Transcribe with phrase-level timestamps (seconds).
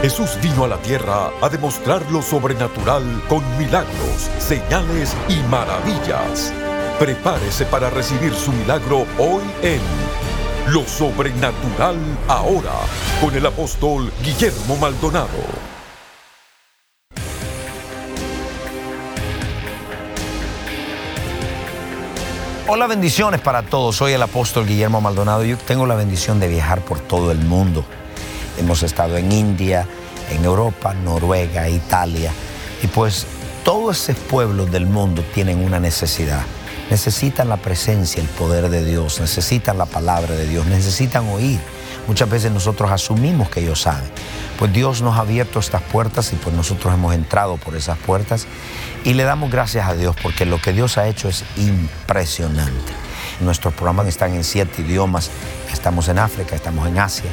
[0.00, 6.52] Jesús vino a la tierra a demostrar lo sobrenatural con milagros, señales y maravillas.
[7.00, 9.80] Prepárese para recibir su milagro hoy en
[10.72, 11.96] Lo Sobrenatural
[12.28, 12.74] Ahora
[13.20, 15.26] con el apóstol Guillermo Maldonado.
[22.68, 23.96] Hola, bendiciones para todos.
[23.96, 25.42] Soy el apóstol Guillermo Maldonado.
[25.42, 27.84] Yo tengo la bendición de viajar por todo el mundo.
[28.58, 29.86] Hemos estado en India,
[30.30, 32.32] en Europa, Noruega, Italia.
[32.82, 33.26] Y pues
[33.64, 36.42] todos esos pueblos del mundo tienen una necesidad.
[36.90, 41.60] Necesitan la presencia, el poder de Dios, necesitan la palabra de Dios, necesitan oír.
[42.06, 44.08] Muchas veces nosotros asumimos que ellos saben.
[44.58, 48.46] Pues Dios nos ha abierto estas puertas y pues nosotros hemos entrado por esas puertas
[49.04, 52.92] y le damos gracias a Dios porque lo que Dios ha hecho es impresionante.
[53.40, 55.30] Nuestros programas están en siete idiomas.
[55.72, 57.30] Estamos en África, estamos en Asia,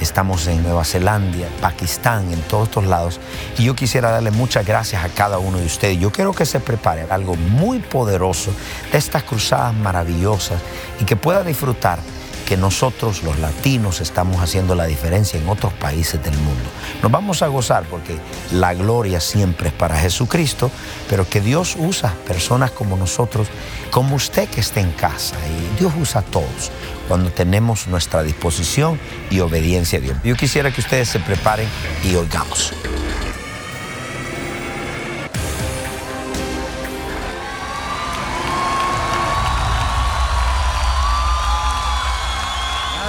[0.00, 3.20] Estamos en Nueva Zelanda, Pakistán, en todos estos lados.
[3.58, 5.98] Y yo quisiera darle muchas gracias a cada uno de ustedes.
[5.98, 8.52] Yo quiero que se prepare algo muy poderoso
[8.90, 10.60] de estas cruzadas maravillosas
[11.00, 11.98] y que pueda disfrutar
[12.46, 16.64] que nosotros los latinos estamos haciendo la diferencia en otros países del mundo.
[17.02, 18.18] Nos vamos a gozar porque
[18.52, 20.70] la gloria siempre es para Jesucristo,
[21.08, 23.48] pero que Dios usa personas como nosotros,
[23.90, 26.70] como usted que esté en casa, y Dios usa a todos
[27.08, 28.98] cuando tenemos nuestra disposición
[29.30, 30.16] y obediencia a Dios.
[30.24, 31.68] Yo quisiera que ustedes se preparen
[32.04, 32.72] y oigamos.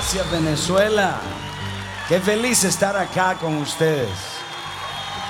[0.05, 1.19] Gracias Venezuela.
[2.07, 4.07] Qué feliz estar acá con ustedes.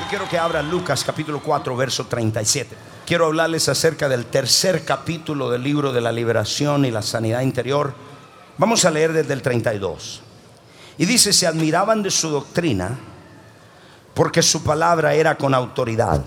[0.02, 2.76] Yo quiero que abra Lucas capítulo 4, verso 37.
[3.06, 7.96] Quiero hablarles acerca del tercer capítulo del libro de la liberación y la sanidad interior
[8.58, 10.22] Vamos a leer desde el 32.
[10.98, 13.00] Y dice, se admiraban de su doctrina
[14.14, 16.22] porque su palabra era con autoridad.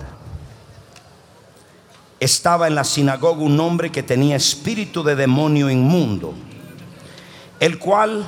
[2.19, 6.33] Estaba en la sinagoga un hombre que tenía espíritu de demonio inmundo,
[7.59, 8.27] el cual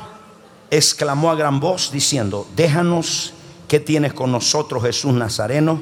[0.69, 3.33] exclamó a gran voz diciendo, déjanos,
[3.67, 5.81] ¿qué tienes con nosotros Jesús Nazareno?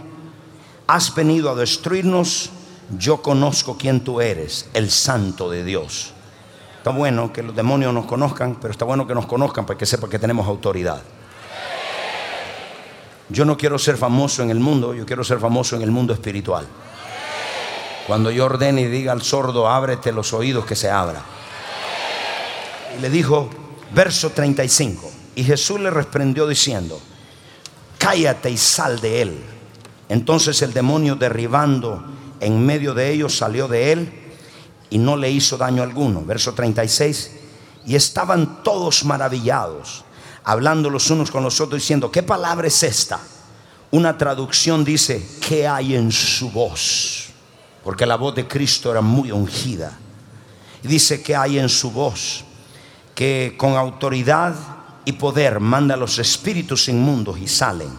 [0.87, 2.49] Has venido a destruirnos,
[2.97, 6.13] yo conozco quién tú eres, el santo de Dios.
[6.77, 9.85] Está bueno que los demonios nos conozcan, pero está bueno que nos conozcan para que
[9.85, 11.01] sepan que tenemos autoridad.
[13.29, 16.13] Yo no quiero ser famoso en el mundo, yo quiero ser famoso en el mundo
[16.13, 16.65] espiritual.
[18.07, 21.21] Cuando yo ordene y diga al sordo, ábrete los oídos, que se abra.
[22.99, 23.49] Le dijo,
[23.93, 26.99] verso 35, y Jesús le reprendió diciendo,
[27.97, 29.39] cállate y sal de él.
[30.09, 32.03] Entonces el demonio derribando
[32.39, 34.11] en medio de ellos salió de él
[34.89, 36.23] y no le hizo daño alguno.
[36.25, 37.31] Verso 36.
[37.85, 40.03] Y estaban todos maravillados,
[40.43, 43.19] hablando los unos con los otros, diciendo, ¿qué palabra es esta?
[43.91, 47.29] Una traducción dice, ¿qué hay en su voz?
[47.83, 49.97] Porque la voz de Cristo era muy ungida.
[50.83, 52.43] Y dice, ¿qué hay en su voz?
[53.19, 54.55] Que con autoridad
[55.03, 57.89] y poder manda los espíritus inmundos y salen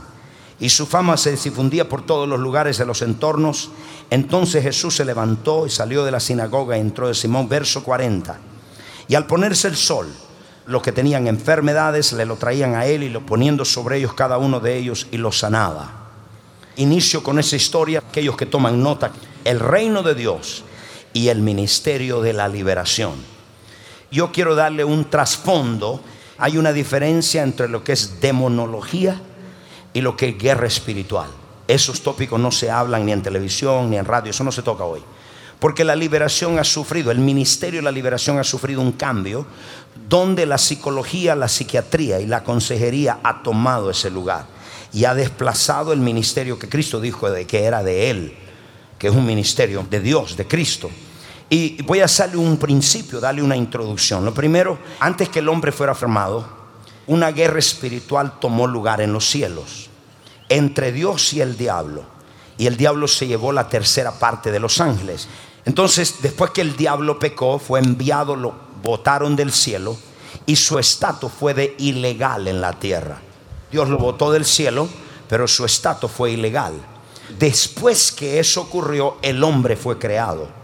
[0.60, 3.70] y su fama se difundía por todos los lugares de los entornos.
[4.10, 8.38] Entonces Jesús se levantó y salió de la sinagoga y entró de Simón, verso 40.
[9.08, 10.06] Y al ponerse el sol,
[10.66, 14.36] los que tenían enfermedades le lo traían a él y lo poniendo sobre ellos cada
[14.36, 16.10] uno de ellos y lo sanaba.
[16.76, 19.12] Inicio con esa historia, aquellos que toman nota,
[19.44, 20.62] el reino de Dios
[21.14, 23.39] y el ministerio de la liberación.
[24.10, 26.00] Yo quiero darle un trasfondo.
[26.38, 29.20] Hay una diferencia entre lo que es demonología
[29.92, 31.28] y lo que es guerra espiritual.
[31.68, 34.84] Esos tópicos no se hablan ni en televisión ni en radio, eso no se toca
[34.84, 35.02] hoy.
[35.60, 39.46] Porque la liberación ha sufrido, el ministerio de la liberación ha sufrido un cambio
[40.08, 44.46] donde la psicología, la psiquiatría y la consejería ha tomado ese lugar
[44.92, 48.34] y ha desplazado el ministerio que Cristo dijo de que era de Él,
[48.98, 50.90] que es un ministerio de Dios, de Cristo.
[51.50, 54.24] Y voy a hacerle un principio, darle una introducción.
[54.24, 56.48] Lo primero, antes que el hombre fuera formado,
[57.08, 59.90] una guerra espiritual tomó lugar en los cielos
[60.50, 62.04] entre Dios y el diablo.
[62.58, 65.28] Y el diablo se llevó la tercera parte de los ángeles.
[65.64, 69.96] Entonces, después que el diablo pecó, fue enviado, lo botaron del cielo
[70.44, 73.18] y su estatus fue de ilegal en la tierra.
[73.70, 74.88] Dios lo botó del cielo,
[75.28, 76.74] pero su estatus fue ilegal.
[77.38, 80.59] Después que eso ocurrió, el hombre fue creado.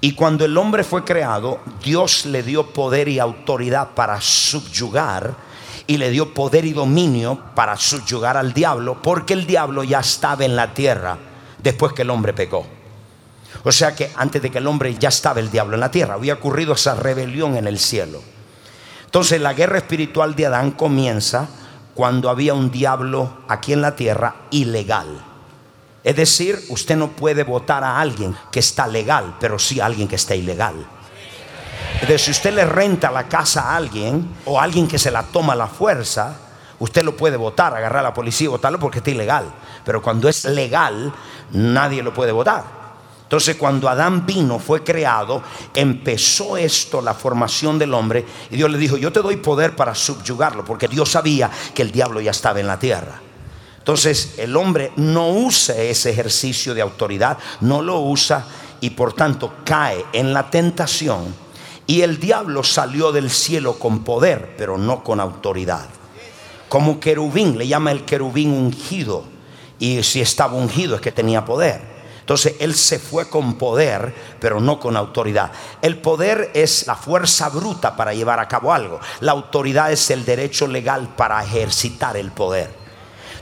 [0.00, 5.34] Y cuando el hombre fue creado, Dios le dio poder y autoridad para subyugar
[5.86, 10.44] y le dio poder y dominio para subyugar al diablo, porque el diablo ya estaba
[10.44, 11.18] en la tierra
[11.62, 12.66] después que el hombre pecó.
[13.64, 16.14] O sea que antes de que el hombre ya estaba el diablo en la tierra,
[16.14, 18.22] había ocurrido esa rebelión en el cielo.
[19.06, 21.48] Entonces la guerra espiritual de Adán comienza
[21.94, 25.33] cuando había un diablo aquí en la tierra ilegal.
[26.04, 30.06] Es decir, usted no puede votar a alguien que está legal, pero sí a alguien
[30.06, 30.86] que está ilegal.
[31.94, 35.22] Entonces, si usted le renta la casa a alguien o a alguien que se la
[35.22, 36.36] toma a la fuerza,
[36.78, 39.46] usted lo puede votar, agarrar a la policía y votarlo porque está ilegal.
[39.82, 41.14] Pero cuando es legal,
[41.52, 42.84] nadie lo puede votar.
[43.22, 45.42] Entonces cuando Adán vino, fue creado,
[45.74, 49.94] empezó esto, la formación del hombre, y Dios le dijo, yo te doy poder para
[49.94, 53.22] subyugarlo, porque Dios sabía que el diablo ya estaba en la tierra.
[53.84, 58.46] Entonces el hombre no usa ese ejercicio de autoridad, no lo usa
[58.80, 61.34] y por tanto cae en la tentación.
[61.86, 65.84] Y el diablo salió del cielo con poder, pero no con autoridad.
[66.70, 69.24] Como querubín, le llama el querubín ungido.
[69.78, 71.82] Y si estaba ungido es que tenía poder.
[72.20, 75.52] Entonces él se fue con poder, pero no con autoridad.
[75.82, 78.98] El poder es la fuerza bruta para llevar a cabo algo.
[79.20, 82.83] La autoridad es el derecho legal para ejercitar el poder.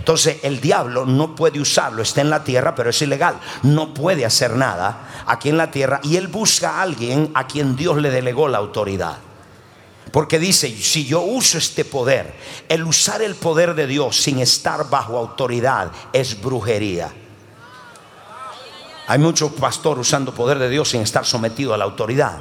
[0.03, 3.39] Entonces el diablo no puede usarlo, está en la tierra, pero es ilegal.
[3.63, 7.77] No puede hacer nada aquí en la tierra y él busca a alguien a quien
[7.77, 9.19] Dios le delegó la autoridad.
[10.11, 12.35] Porque dice, si yo uso este poder,
[12.69, 17.13] el usar el poder de Dios sin estar bajo autoridad es brujería.
[19.07, 22.41] Hay muchos pastores usando poder de Dios sin estar sometido a la autoridad.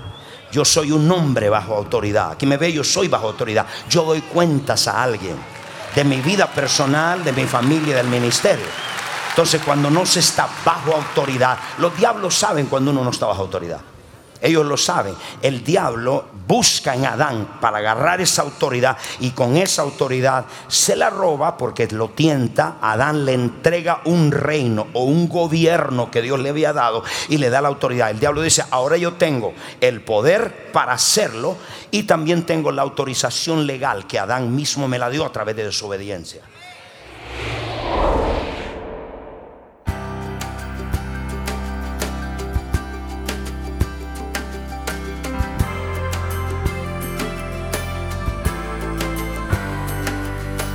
[0.52, 2.32] Yo soy un hombre bajo autoridad.
[2.32, 3.68] Aquí me ve, yo soy bajo autoridad.
[3.88, 5.61] Yo doy cuentas a alguien
[5.96, 8.66] de mi vida personal, de mi familia, del ministerio.
[9.30, 13.44] Entonces, cuando no se está bajo autoridad, los diablos saben cuando uno no está bajo
[13.44, 13.80] autoridad.
[14.42, 15.14] Ellos lo saben.
[15.42, 21.10] El diablo busca en Adán para agarrar esa autoridad y con esa autoridad se la
[21.10, 22.78] roba porque lo tienta.
[22.82, 27.50] Adán le entrega un reino o un gobierno que Dios le había dado y le
[27.50, 28.10] da la autoridad.
[28.10, 31.58] El diablo dice, ahora yo tengo el poder para hacerlo
[31.92, 35.66] y también tengo la autorización legal que Adán mismo me la dio a través de
[35.66, 36.42] desobediencia.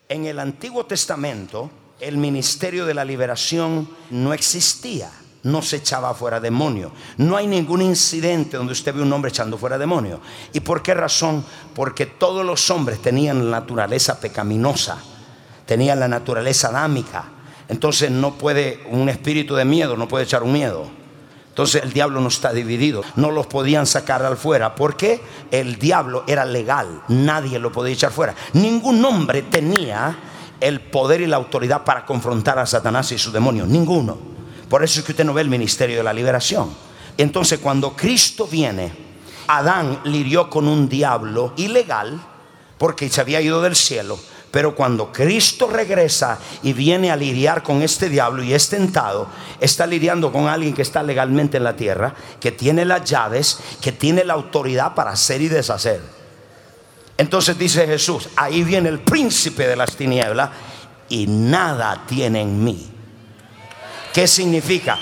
[0.08, 1.70] En el Antiguo Testamento,
[2.00, 5.12] el ministerio de la liberación no existía
[5.42, 6.92] no se echaba fuera demonio.
[7.16, 10.20] No hay ningún incidente donde usted ve un hombre echando fuera demonio.
[10.52, 11.44] ¿Y por qué razón?
[11.74, 14.98] Porque todos los hombres tenían la naturaleza pecaminosa,
[15.66, 17.24] tenían la naturaleza adámica.
[17.68, 21.00] Entonces no puede, un espíritu de miedo no puede echar un miedo.
[21.48, 23.02] Entonces el diablo no está dividido.
[23.16, 24.74] No los podían sacar al fuera.
[24.74, 27.02] porque El diablo era legal.
[27.08, 28.34] Nadie lo podía echar fuera.
[28.54, 30.16] Ningún hombre tenía
[30.60, 33.66] el poder y la autoridad para confrontar a Satanás y su demonio.
[33.66, 34.39] Ninguno.
[34.70, 36.70] Por eso es que usted no ve el ministerio de la liberación.
[37.18, 38.92] Entonces cuando Cristo viene,
[39.48, 42.20] Adán lidió con un diablo ilegal
[42.78, 44.16] porque se había ido del cielo.
[44.52, 49.26] Pero cuando Cristo regresa y viene a lidiar con este diablo y es tentado,
[49.60, 53.90] está lidiando con alguien que está legalmente en la tierra, que tiene las llaves, que
[53.90, 56.00] tiene la autoridad para hacer y deshacer.
[57.16, 60.50] Entonces dice Jesús, ahí viene el príncipe de las tinieblas
[61.08, 62.89] y nada tiene en mí.
[64.12, 64.98] ¿Qué significa?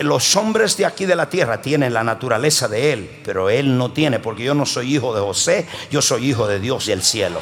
[0.00, 3.92] Los hombres de aquí de la tierra tienen la naturaleza de Él, pero Él no
[3.92, 7.02] tiene, porque yo no soy hijo de José, yo soy hijo de Dios y el
[7.02, 7.40] cielo.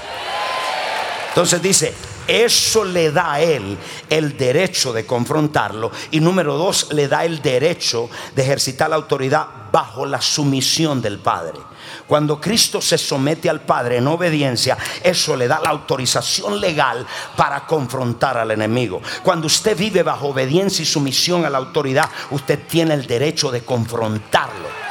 [1.28, 1.94] Entonces dice,
[2.28, 3.78] eso le da a él
[4.10, 5.90] el derecho de confrontarlo.
[6.10, 11.18] Y número dos, le da el derecho de ejercitar la autoridad bajo la sumisión del
[11.18, 11.58] Padre.
[12.06, 17.06] Cuando Cristo se somete al Padre en obediencia, eso le da la autorización legal
[17.36, 19.00] para confrontar al enemigo.
[19.22, 23.62] Cuando usted vive bajo obediencia y sumisión a la autoridad, usted tiene el derecho de
[23.62, 24.87] confrontarlo.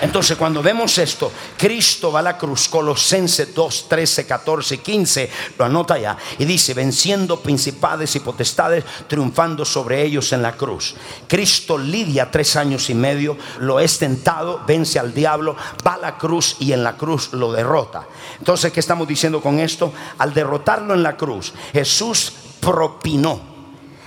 [0.00, 5.30] Entonces cuando vemos esto, Cristo va a la cruz, Colosenses 2, 13, 14 y 15,
[5.58, 10.94] lo anota ya, y dice, venciendo principales y potestades, triunfando sobre ellos en la cruz.
[11.26, 16.16] Cristo lidia tres años y medio, lo es tentado, vence al diablo, va a la
[16.16, 18.06] cruz y en la cruz lo derrota.
[18.38, 19.92] Entonces, ¿qué estamos diciendo con esto?
[20.18, 23.40] Al derrotarlo en la cruz, Jesús propinó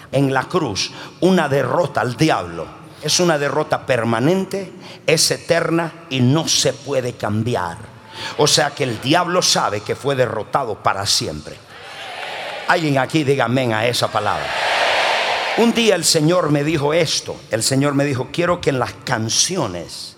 [0.10, 4.72] en la cruz una derrota al diablo es una derrota permanente,
[5.05, 7.77] es eterna y no se puede cambiar.
[8.38, 11.55] O sea que el diablo sabe que fue derrotado para siempre.
[12.67, 14.48] Alguien aquí diga amén a esa palabra.
[15.58, 17.36] Un día el Señor me dijo esto.
[17.50, 20.15] El Señor me dijo, quiero que en las canciones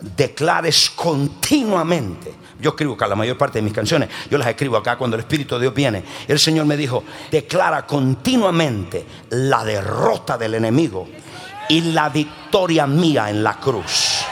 [0.00, 2.32] declares continuamente.
[2.60, 5.20] Yo escribo acá la mayor parte de mis canciones, yo las escribo acá cuando el
[5.20, 6.04] Espíritu de Dios viene.
[6.26, 11.08] El Señor me dijo, declara continuamente la derrota del enemigo
[11.68, 14.24] y la victoria mía en la cruz.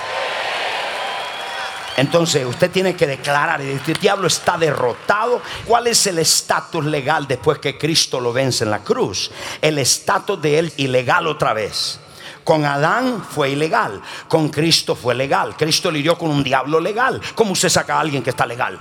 [1.97, 5.41] Entonces usted tiene que declarar, el diablo está derrotado.
[5.65, 9.31] ¿Cuál es el estatus legal después que Cristo lo vence en la cruz?
[9.63, 11.99] El estatus de él ilegal otra vez.
[12.45, 15.57] Con Adán fue ilegal, con Cristo fue legal.
[15.57, 17.21] Cristo lidió con un diablo legal.
[17.35, 18.79] ¿Cómo usted saca a alguien que está legal?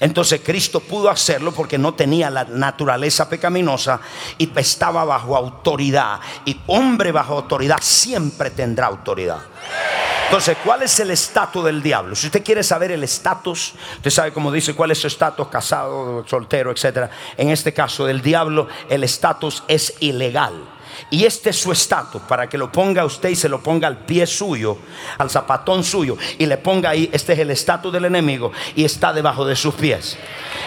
[0.00, 4.00] Entonces Cristo pudo hacerlo porque no tenía la naturaleza pecaminosa
[4.38, 6.20] y estaba bajo autoridad.
[6.44, 9.40] Y hombre bajo autoridad siempre tendrá autoridad.
[10.26, 12.14] Entonces, ¿cuál es el estatus del diablo?
[12.14, 16.22] Si usted quiere saber el estatus, usted sabe cómo dice cuál es su estatus, casado,
[16.28, 17.10] soltero, etc.
[17.38, 20.77] En este caso del diablo, el estatus es ilegal.
[21.10, 23.98] Y este es su estatus, para que lo ponga usted y se lo ponga al
[23.98, 24.78] pie suyo,
[25.18, 29.12] al zapatón suyo, y le ponga ahí, este es el estatus del enemigo, y está
[29.12, 30.16] debajo de sus pies.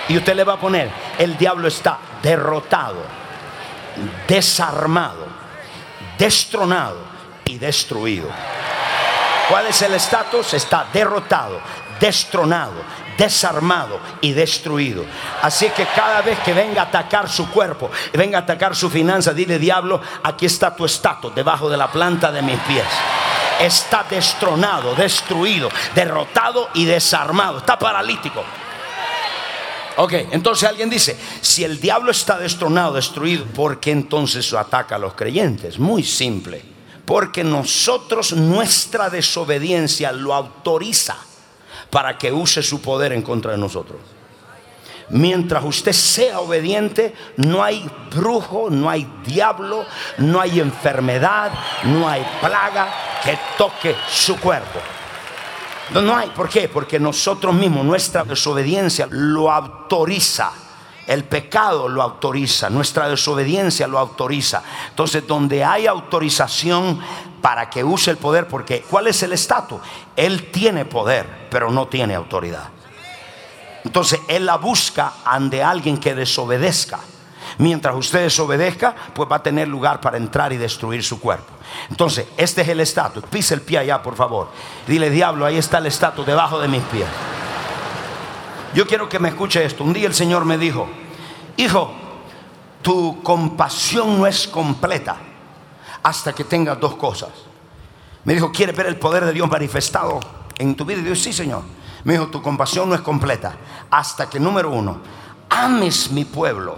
[0.09, 3.03] Y usted le va a poner, el diablo está derrotado,
[4.27, 5.27] desarmado,
[6.17, 6.99] destronado
[7.45, 8.29] y destruido.
[9.49, 10.53] ¿Cuál es el estatus?
[10.53, 11.59] Está derrotado,
[11.99, 12.81] destronado,
[13.17, 15.05] desarmado y destruido.
[15.41, 19.33] Así que cada vez que venga a atacar su cuerpo, venga a atacar su finanza,
[19.33, 22.85] dile diablo, aquí está tu estatus debajo de la planta de mis pies.
[23.59, 27.59] Está destronado, destruido, derrotado y desarmado.
[27.59, 28.43] Está paralítico.
[29.97, 34.99] Ok, entonces alguien dice, si el diablo está destronado, destruido, ¿por qué entonces ataca a
[34.99, 35.77] los creyentes?
[35.77, 36.63] Muy simple,
[37.05, 41.17] porque nosotros nuestra desobediencia lo autoriza
[41.91, 43.99] para que use su poder en contra de nosotros.
[45.09, 49.85] Mientras usted sea obediente, no hay brujo, no hay diablo,
[50.17, 51.51] no hay enfermedad,
[51.83, 52.87] no hay plaga
[53.23, 54.79] que toque su cuerpo.
[55.93, 56.29] No, no hay.
[56.29, 56.69] ¿Por qué?
[56.69, 60.53] Porque nosotros mismos, nuestra desobediencia lo autoriza.
[61.07, 64.63] El pecado lo autoriza, nuestra desobediencia lo autoriza.
[64.89, 66.99] Entonces, donde hay autorización
[67.41, 69.81] para que use el poder, porque ¿cuál es el estatus?
[70.15, 72.69] Él tiene poder, pero no tiene autoridad.
[73.83, 76.99] Entonces, Él la busca ante alguien que desobedezca.
[77.57, 81.51] Mientras usted desobedezca, pues va a tener lugar para entrar y destruir su cuerpo.
[81.89, 83.23] Entonces, este es el estatus.
[83.29, 84.49] Pise el pie allá, por favor.
[84.87, 87.07] Dile, diablo, ahí está el estatus debajo de mis pies.
[88.73, 89.83] Yo quiero que me escuche esto.
[89.83, 90.87] Un día el Señor me dijo,
[91.57, 91.93] hijo,
[92.81, 95.17] tu compasión no es completa
[96.03, 97.29] hasta que tengas dos cosas.
[98.23, 100.19] Me dijo, ¿quieres ver el poder de Dios manifestado
[100.57, 100.99] en tu vida?
[100.99, 101.63] Y Dios, sí, Señor.
[102.03, 103.55] Me dijo, tu compasión no es completa
[103.89, 104.99] hasta que, número uno,
[105.49, 106.77] ames mi pueblo.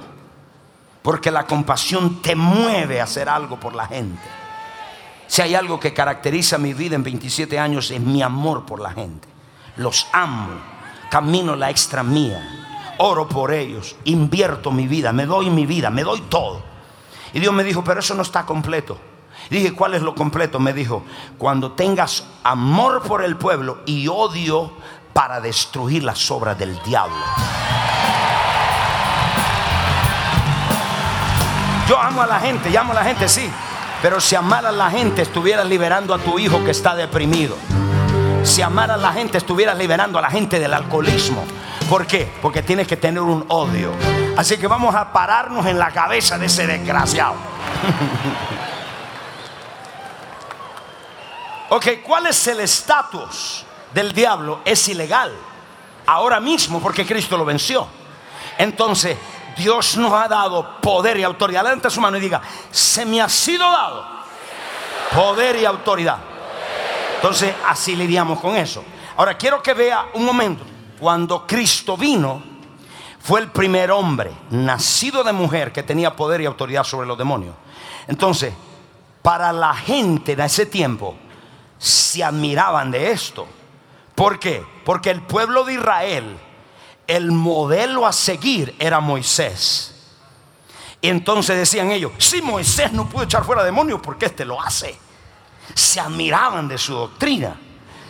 [1.02, 4.22] Porque la compasión te mueve a hacer algo por la gente.
[5.28, 8.92] Si hay algo que caracteriza mi vida en 27 años es mi amor por la
[8.92, 9.28] gente.
[9.78, 10.73] Los amo
[11.14, 16.02] camino la extra mía, oro por ellos, invierto mi vida, me doy mi vida, me
[16.02, 16.64] doy todo.
[17.34, 18.98] Y Dios me dijo, pero eso no está completo.
[19.48, 20.60] dije, ¿cuál es lo completo?
[20.60, 21.04] Me dijo,
[21.38, 24.72] cuando tengas amor por el pueblo y odio
[25.14, 27.24] para destruir las obras del diablo.
[31.88, 33.48] Yo amo a la gente, llamo a la gente, sí.
[34.02, 37.56] Pero si amara a la gente, estuvieras liberando a tu hijo que está deprimido
[38.44, 41.46] si amara a la gente, estuvieras liberando a la gente del alcoholismo.
[41.90, 42.30] ¿Por qué?
[42.42, 43.94] Porque tienes que tener un odio.
[44.38, 47.34] Así que vamos a pararnos en la cabeza de ese desgraciado.
[51.70, 54.60] ok, ¿cuál es el estatus del diablo?
[54.66, 55.34] Es ilegal.
[56.06, 57.88] Ahora mismo porque Cristo lo venció.
[58.58, 59.18] Entonces,
[59.56, 61.64] Dios nos ha dado poder y autoridad.
[61.64, 64.06] Levanta su mano y diga, se me ha sido dado
[65.14, 66.33] poder y autoridad.
[67.24, 68.84] Entonces así lidiamos con eso.
[69.16, 70.66] Ahora quiero que vea un momento.
[71.00, 72.44] Cuando Cristo vino,
[73.22, 77.56] fue el primer hombre nacido de mujer que tenía poder y autoridad sobre los demonios.
[78.10, 78.54] Entonces,
[79.22, 81.16] para la gente de ese tiempo,
[81.78, 83.48] se admiraban de esto.
[84.16, 84.62] ¿Por qué?
[84.84, 86.38] Porque el pueblo de Israel,
[87.08, 90.12] el modelo a seguir era Moisés.
[91.00, 94.62] Y entonces decían ellos, si Moisés no pudo echar fuera demonios, ¿por qué este lo
[94.62, 95.00] hace?
[95.74, 97.56] Se admiraban de su doctrina.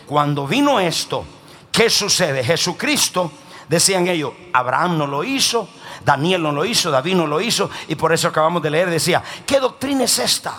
[0.06, 1.24] Cuando vino esto,
[1.70, 2.44] ¿qué sucede?
[2.44, 3.32] Jesucristo,
[3.68, 5.68] decían ellos, Abraham no lo hizo,
[6.04, 9.22] Daniel no lo hizo, David no lo hizo, y por eso acabamos de leer, decía,
[9.46, 10.58] ¿qué doctrina es esta?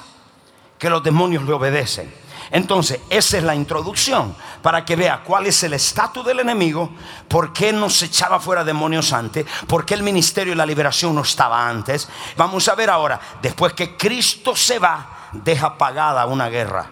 [0.77, 2.25] Que los demonios le obedecen.
[2.51, 6.91] Entonces, esa es la introducción para que vea cuál es el estatus del enemigo,
[7.27, 11.15] por qué no se echaba fuera demonios antes, por qué el ministerio y la liberación
[11.15, 12.07] no estaba antes.
[12.37, 16.85] Vamos a ver ahora, después que Cristo se va, deja pagada una guerra.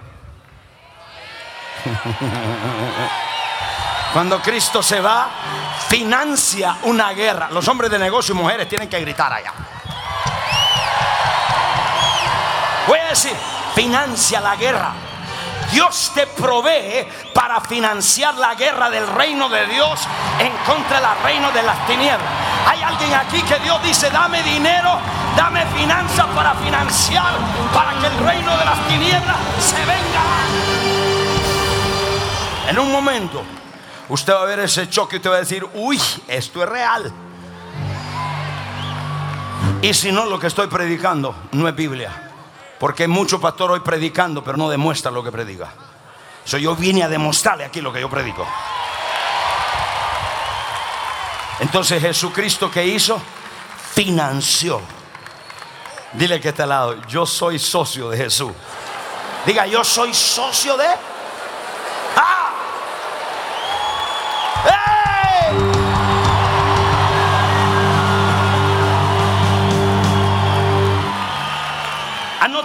[4.14, 5.28] Cuando Cristo se va,
[5.88, 7.50] financia una guerra.
[7.52, 9.54] Los hombres de negocio y mujeres tienen que gritar allá.
[12.88, 13.36] Voy a decir,
[13.74, 14.94] financia la guerra.
[15.74, 20.00] Dios te provee para financiar la guerra del reino de Dios
[20.40, 22.22] en contra del reino de las tinieblas.
[22.68, 25.00] Hay alguien aquí que Dios dice, dame dinero,
[25.36, 27.34] dame finanzas para financiar,
[27.74, 30.24] para que el reino de las tinieblas se venga.
[32.70, 33.44] En un momento,
[34.10, 37.12] usted va a ver ese choque y usted va a decir, uy, esto es real.
[39.82, 42.23] Y si no, lo que estoy predicando no es Biblia.
[42.84, 45.72] Porque hay mucho pastor hoy predicando, pero no demuestra lo que predica.
[46.44, 48.46] So, yo vine a demostrarle aquí lo que yo predico.
[51.62, 53.22] Entonces Jesucristo que hizo,
[53.94, 54.82] financió.
[56.12, 58.52] Dile que está al lado, yo soy socio de Jesús.
[59.46, 60.88] Diga, yo soy socio de...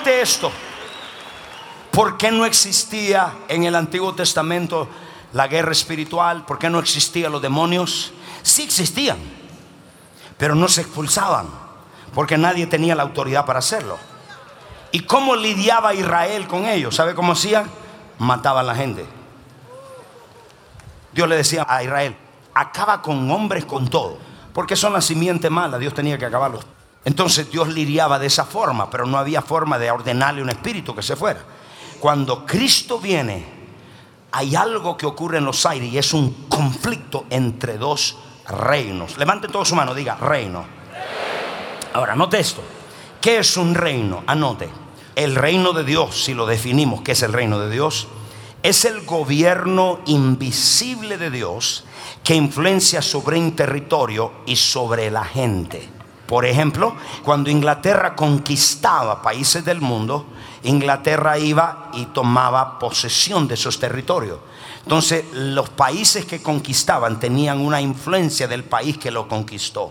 [0.07, 0.50] Esto.
[1.90, 4.88] ¿Por qué no existía en el Antiguo Testamento
[5.33, 6.45] la guerra espiritual?
[6.45, 8.12] ¿Por qué no existían los demonios?
[8.43, 9.19] Sí existían,
[10.37, 11.49] pero no se expulsaban,
[12.14, 13.99] porque nadie tenía la autoridad para hacerlo.
[14.93, 16.95] ¿Y cómo lidiaba Israel con ellos?
[16.95, 17.69] ¿Sabe cómo hacían?
[18.19, 19.05] Mataban a la gente.
[21.12, 22.17] Dios le decía a Israel,
[22.55, 24.19] acaba con hombres con todo,
[24.54, 26.65] porque son la simiente mala, Dios tenía que acabarlos.
[27.08, 31.00] Entonces Dios lidiaba de esa forma, pero no había forma de ordenarle un espíritu que
[31.02, 31.40] se fuera.
[31.99, 33.47] Cuando Cristo viene,
[34.30, 39.16] hay algo que ocurre en los aires y es un conflicto entre dos reinos.
[39.16, 40.66] Levanten todos su mano, diga reino.
[41.94, 42.60] Ahora, anote esto.
[43.23, 44.23] ¿Qué es un reino?
[44.26, 44.68] Anote.
[45.14, 48.06] El reino de Dios, si lo definimos, ¿qué es el reino de Dios?
[48.62, 51.84] Es el gobierno invisible de Dios
[52.23, 55.97] que influencia sobre un territorio y sobre la gente.
[56.28, 60.26] Por ejemplo, cuando Inglaterra conquistaba países del mundo,
[60.62, 64.38] Inglaterra iba y tomaba posesión de esos territorios.
[64.82, 69.91] Entonces, los países que conquistaban tenían una influencia del país que lo conquistó.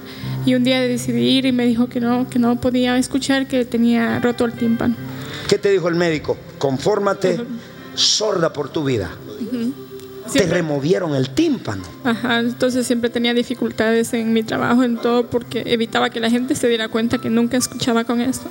[0.46, 3.64] Y un día decidí ir y me dijo que no, que no podía escuchar, que
[3.64, 4.94] tenía roto el tímpano.
[5.48, 6.36] ¿Qué te dijo el médico?
[6.58, 7.40] Confórmate,
[7.94, 9.10] sorda por tu vida.
[10.24, 11.82] Te Siempre- removieron el tímpano.
[12.02, 16.54] Ajá, entonces siempre tenía dificultades en mi trabajo, en todo, porque evitaba que la gente
[16.54, 18.46] se diera cuenta que nunca escuchaba con esto.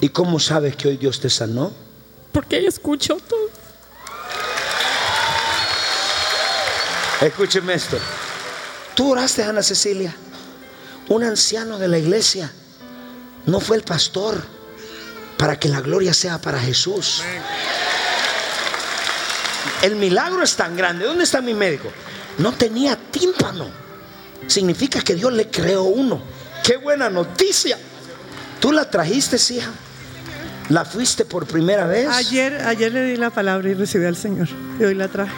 [0.00, 1.72] ¿Y cómo sabes que hoy Dios te sanó?
[2.32, 3.50] Porque escucho todo.
[7.20, 7.98] Escúcheme esto.
[8.94, 10.14] Tú oraste, Ana Cecilia.
[11.10, 12.52] Un anciano de la iglesia.
[13.46, 14.40] No fue el pastor.
[15.36, 17.22] Para que la gloria sea para Jesús.
[19.82, 21.04] El milagro es tan grande.
[21.04, 21.90] ¿Dónde está mi médico?
[22.38, 23.68] No tenía tímpano.
[24.46, 26.22] Significa que Dios le creó uno.
[26.62, 27.76] Qué buena noticia.
[28.60, 29.72] Tú la trajiste, hija.
[30.68, 32.06] La fuiste por primera vez.
[32.08, 34.46] Ayer, ayer le di la palabra y recibí al Señor.
[34.78, 35.34] Y hoy la traje.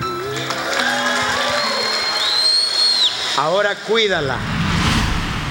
[3.38, 4.62] Ahora cuídala.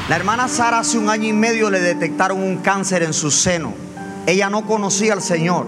[0.10, 3.74] La hermana Sara hace un año y medio le detectaron un cáncer en su seno.
[4.26, 5.68] Ella no conocía al Señor.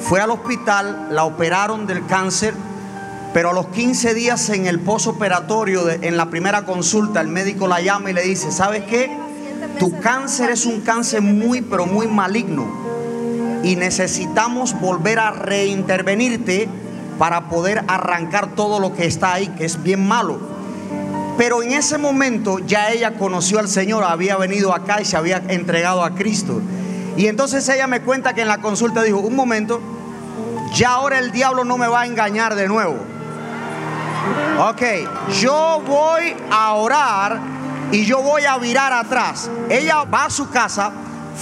[0.00, 2.54] Fue al hospital, la operaron del cáncer,
[3.32, 7.80] pero a los 15 días en el posoperatorio, en la primera consulta, el médico la
[7.80, 9.10] llama y le dice, ¿sabes qué?
[9.78, 12.66] Tu cáncer es un cáncer muy, pero muy maligno.
[13.62, 16.68] Y necesitamos volver a reintervenirte
[17.18, 20.49] para poder arrancar todo lo que está ahí, que es bien malo.
[21.40, 25.38] Pero en ese momento ya ella conoció al Señor, había venido acá y se había
[25.48, 26.60] entregado a Cristo.
[27.16, 29.80] Y entonces ella me cuenta que en la consulta dijo, un momento,
[30.74, 32.98] ya ahora el diablo no me va a engañar de nuevo.
[34.68, 34.82] Ok,
[35.40, 37.40] yo voy a orar
[37.90, 39.50] y yo voy a virar atrás.
[39.70, 40.92] Ella va a su casa,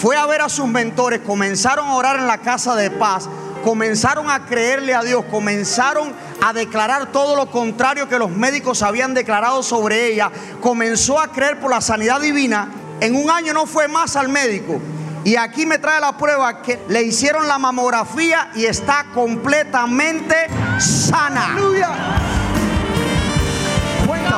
[0.01, 3.29] fue a ver a sus mentores, comenzaron a orar en la casa de paz,
[3.65, 9.14] comenzaron a creerle a Dios, comenzaron a declarar todo lo contrario que los médicos habían
[9.14, 12.68] declarado sobre ella, comenzó a creer por la sanidad divina.
[13.01, 14.81] En un año no fue más al médico.
[15.24, 20.35] Y aquí me trae la prueba que le hicieron la mamografía y está completamente
[20.79, 21.57] sana.
[21.72, 21.88] Dios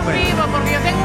[0.09, 1.00] vivo, porque yo tengo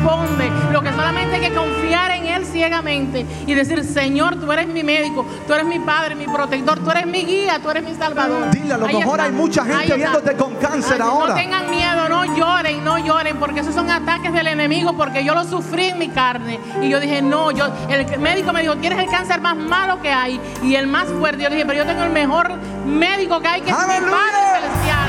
[0.00, 0.50] responde.
[0.72, 4.82] Lo que solamente hay que confiar en Él ciegamente y decir, Señor, tú eres mi
[4.82, 8.50] médico, tú eres mi padre, mi protector, tú eres mi guía, tú eres mi salvador.
[8.50, 11.34] Dile, a lo Ahí mejor está, hay mucha gente viéndote con cáncer Ay, ahora.
[11.34, 15.34] No tengan miedo, no lloren, no lloren, porque esos son ataques del enemigo, porque yo
[15.34, 16.58] lo sufrí en mi carne.
[16.82, 20.10] Y yo dije, no, yo, el médico me dijo, tienes el cáncer más malo que
[20.10, 21.42] hay y el más fuerte.
[21.42, 22.52] Yo dije, pero yo tengo el mejor
[22.86, 24.10] médico que hay, que es mi.
[24.10, 25.08] Padre Celestial.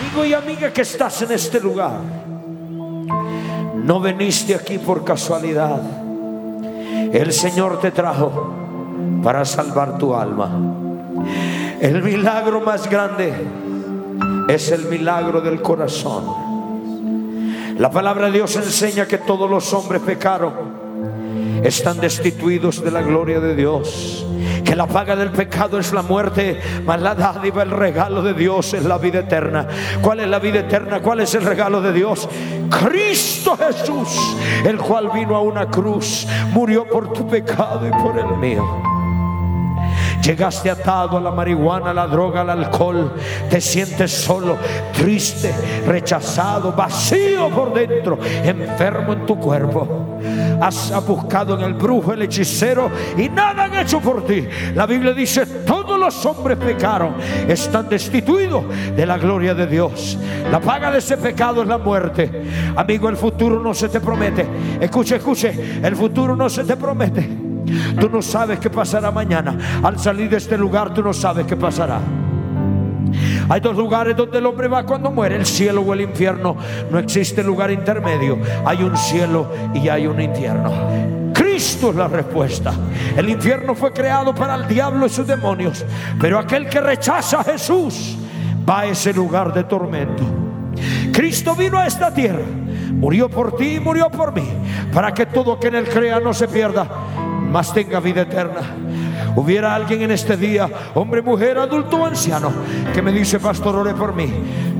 [0.00, 2.00] Amigo y amiga que estás en este lugar,
[3.84, 5.80] no veniste aquí por casualidad.
[7.12, 8.54] El Señor te trajo
[9.22, 10.50] para salvar tu alma.
[11.80, 13.32] El milagro más grande
[14.48, 16.24] es el milagro del corazón.
[17.78, 20.52] La palabra de Dios enseña que todos los hombres pecaron
[21.64, 24.26] están destituidos de la gloria de Dios.
[24.70, 28.72] Que la paga del pecado es la muerte, mas la dádiva, el regalo de Dios
[28.72, 29.66] es la vida eterna.
[30.00, 31.00] ¿Cuál es la vida eterna?
[31.00, 32.28] ¿Cuál es el regalo de Dios?
[32.84, 38.36] Cristo Jesús, el cual vino a una cruz, murió por tu pecado y por el
[38.36, 38.64] mío.
[40.22, 43.12] Llegaste atado a la marihuana, a la droga, al alcohol.
[43.50, 44.56] Te sientes solo,
[44.92, 45.52] triste,
[45.84, 50.20] rechazado, vacío por dentro, enfermo en tu cuerpo.
[50.60, 54.46] Has buscado en el brujo, el hechicero y nada han hecho por ti.
[54.74, 57.14] La Biblia dice, todos los hombres pecaron,
[57.48, 60.18] están destituidos de la gloria de Dios.
[60.50, 62.30] La paga de ese pecado es la muerte.
[62.76, 64.46] Amigo, el futuro no se te promete.
[64.80, 67.28] Escuche, escuche, el futuro no se te promete.
[67.98, 69.80] Tú no sabes qué pasará mañana.
[69.82, 72.00] Al salir de este lugar, tú no sabes qué pasará.
[73.50, 76.56] Hay dos lugares donde el hombre va cuando muere, el cielo o el infierno.
[76.88, 78.38] No existe lugar intermedio.
[78.64, 80.72] Hay un cielo y hay un infierno.
[81.34, 82.72] Cristo es la respuesta.
[83.16, 85.84] El infierno fue creado para el diablo y sus demonios.
[86.20, 88.16] Pero aquel que rechaza a Jesús
[88.68, 90.22] va a ese lugar de tormento.
[91.12, 92.44] Cristo vino a esta tierra,
[92.92, 94.48] murió por ti y murió por mí,
[94.92, 96.86] para que todo que en él crea no se pierda,
[97.50, 98.60] mas tenga vida eterna.
[99.36, 102.52] Hubiera alguien en este día, hombre, mujer, adulto o anciano,
[102.92, 104.28] que me dice, pastor, ore por mí.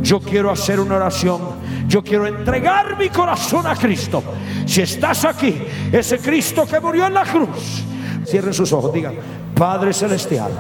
[0.03, 1.61] Yo quiero hacer una oración.
[1.87, 4.23] Yo quiero entregar mi corazón a Cristo.
[4.65, 7.83] Si estás aquí, ese Cristo que murió en la cruz,
[8.25, 9.15] cierren sus ojos, digan,
[9.55, 10.53] Padre Celestial,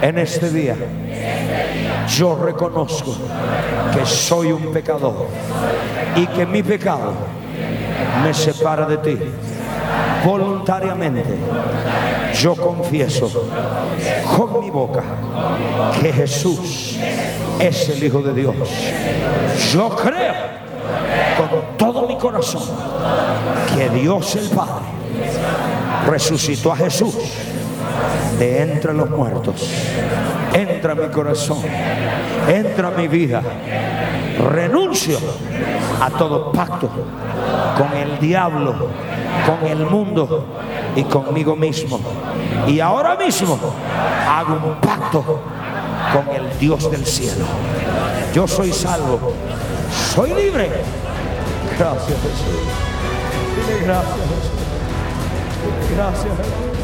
[0.00, 0.74] en este día,
[2.08, 3.14] yo reconozco
[3.94, 5.28] que soy un pecador
[6.16, 7.12] y que mi pecado
[8.22, 9.18] me separa de ti.
[10.24, 11.36] Voluntariamente
[12.40, 13.30] yo confieso
[14.36, 15.02] con mi boca
[16.00, 16.98] que Jesús
[17.60, 18.54] es el Hijo de Dios.
[19.72, 20.34] Yo creo
[21.36, 22.62] con todo mi corazón
[23.76, 24.86] que Dios el Padre
[26.06, 27.14] resucitó a Jesús
[28.38, 29.70] de entre los muertos.
[30.52, 31.58] Entra mi corazón,
[32.48, 33.42] entra mi vida.
[34.50, 35.18] Renuncio
[36.00, 36.90] a todo pacto
[37.78, 38.74] con el diablo,
[39.46, 40.44] con el mundo
[40.96, 42.00] y conmigo mismo.
[42.66, 43.58] Y ahora mismo
[44.28, 45.40] hago un pacto
[46.12, 47.46] con el Dios del cielo.
[48.32, 49.32] Yo soy salvo,
[50.14, 50.70] soy libre.
[51.78, 52.84] Gracias Jesús.
[53.84, 54.54] Gracias Jesús.
[55.94, 56.83] Gracias Jesús.